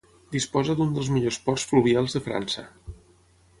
[0.35, 2.67] Disposa d'un dels millors ports fluvials de França.